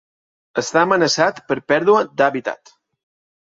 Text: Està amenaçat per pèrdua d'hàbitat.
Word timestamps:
Està 0.61 0.79
amenaçat 0.85 1.41
per 1.51 1.59
pèrdua 1.73 2.01
d'hàbitat. 2.23 2.75